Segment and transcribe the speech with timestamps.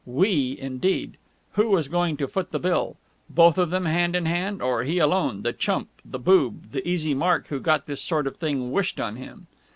[0.07, 1.17] "We" indeed!
[1.51, 2.97] Who was going to foot the bill?
[3.29, 7.13] Both of them, hand in hand, or he alone, the chump, the boob, the easy
[7.13, 9.45] mark who got this sort of thing wished on him!